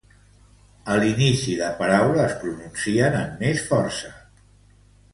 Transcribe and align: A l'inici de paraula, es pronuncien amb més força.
A 0.93 0.95
l'inici 1.03 1.53
de 1.59 1.69
paraula, 1.83 2.17
es 2.31 2.35
pronuncien 2.41 3.21
amb 3.23 3.47
més 3.47 3.65
força. 3.71 4.15